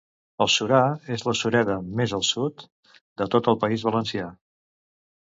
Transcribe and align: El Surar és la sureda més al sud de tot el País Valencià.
El 0.45 0.49
Surar 0.53 0.79
és 1.17 1.25
la 1.27 1.35
sureda 1.41 1.77
més 2.01 2.17
al 2.21 2.27
sud 2.31 2.67
de 3.23 3.31
tot 3.37 3.55
el 3.55 3.63
País 3.67 3.89
Valencià. 3.93 4.35